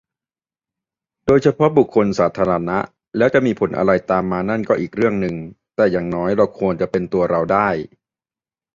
[1.25, 2.77] โดยเฉพาะบุคคลสาธารณะ
[3.17, 5.35] แล้วจะมีผลอะไรตามมานั่นก็อีกเรื่องนึง
[5.75, 7.67] แต่อย่างน้อยเราควรจะเป็นตัวเราได้